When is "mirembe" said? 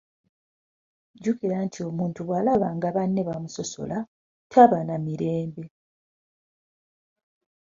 5.05-5.65